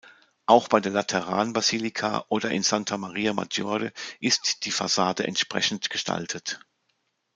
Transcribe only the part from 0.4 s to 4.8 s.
Auch bei der Lateranbasilika oder in Santa Maria Maggiore ist die